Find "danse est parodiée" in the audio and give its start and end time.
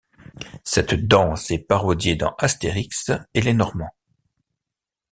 0.95-2.15